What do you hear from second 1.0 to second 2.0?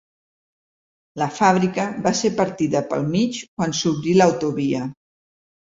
La fàbrica